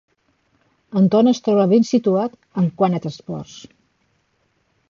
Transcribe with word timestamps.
Anton 1.01 1.29
es 1.33 1.41
troba 1.49 1.67
ben 1.75 1.87
situat 1.91 2.39
en 2.63 2.73
quant 2.81 2.99
a 3.01 3.03
transports. 3.07 3.55